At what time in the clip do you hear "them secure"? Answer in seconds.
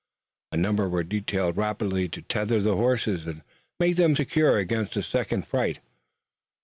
3.97-4.57